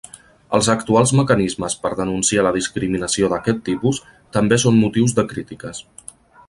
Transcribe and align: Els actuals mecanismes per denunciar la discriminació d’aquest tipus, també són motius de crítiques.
Els 0.57 0.69
actuals 0.73 1.13
mecanismes 1.19 1.75
per 1.83 1.91
denunciar 1.99 2.47
la 2.47 2.55
discriminació 2.57 3.31
d’aquest 3.35 3.63
tipus, 3.69 4.01
també 4.39 4.61
són 4.65 4.85
motius 4.85 5.19
de 5.21 5.31
crítiques. 5.35 5.89